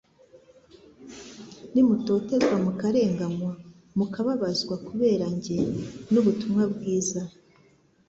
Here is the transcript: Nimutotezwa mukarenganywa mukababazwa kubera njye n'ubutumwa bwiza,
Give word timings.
Nimutotezwa 1.73 2.55
mukarenganywa 2.65 3.53
mukababazwa 3.97 4.75
kubera 4.87 5.25
njye 5.35 5.57
n'ubutumwa 6.11 6.63
bwiza, 6.73 7.21